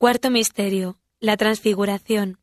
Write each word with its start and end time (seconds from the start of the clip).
Cuarto 0.00 0.30
Misterio. 0.30 0.96
La 1.20 1.36
Transfiguración. 1.36 2.38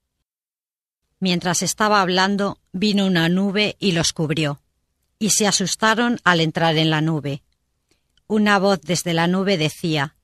Mientras 1.20 1.64
estaba 1.64 2.02
hablando, 2.02 2.60
vino 2.72 3.08
una 3.08 3.30
nube 3.30 3.76
y 3.80 3.94
los 3.94 4.14
cubrió, 4.14 4.62
y 5.18 5.32
se 5.32 5.48
asustaron 5.48 6.20
al 6.24 6.42
entrar 6.42 6.78
en 6.78 6.92
la 6.92 7.02
nube. 7.02 7.42
Una 8.28 8.60
voz 8.60 8.82
desde 8.82 9.16
la 9.16 9.26
nube 9.26 9.58
decía, 9.58 10.16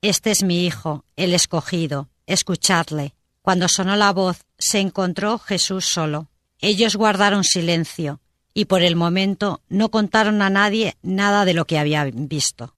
Este 0.00 0.30
es 0.30 0.42
mi 0.42 0.64
Hijo, 0.64 1.04
el 1.16 1.34
escogido, 1.34 2.08
escuchadle. 2.24 3.14
Cuando 3.42 3.68
sonó 3.68 3.94
la 3.94 4.14
voz, 4.14 4.46
se 4.56 4.80
encontró 4.80 5.38
Jesús 5.38 5.84
solo. 5.84 6.30
Ellos 6.58 6.96
guardaron 6.96 7.44
silencio, 7.44 8.22
y 8.54 8.64
por 8.64 8.80
el 8.80 8.96
momento 8.96 9.60
no 9.68 9.90
contaron 9.90 10.40
a 10.40 10.48
nadie 10.48 10.96
nada 11.02 11.44
de 11.44 11.52
lo 11.52 11.66
que 11.66 11.78
habían 11.78 12.28
visto. 12.28 12.77